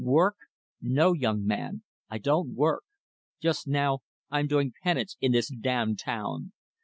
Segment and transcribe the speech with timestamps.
[0.03, 0.37] Work!
[0.81, 2.81] No, young man, I don't work.
[3.39, 3.99] Just now,
[4.31, 6.53] I'm doing penance in this damned town.